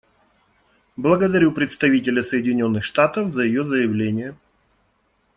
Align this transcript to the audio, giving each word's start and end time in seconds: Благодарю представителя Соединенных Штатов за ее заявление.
Благодарю 0.97 1.51
представителя 1.51 2.23
Соединенных 2.23 2.83
Штатов 2.83 3.29
за 3.29 3.43
ее 3.45 3.63
заявление. 3.63 4.35